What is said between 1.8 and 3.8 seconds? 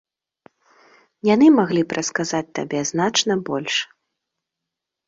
б расказаць табе значна больш.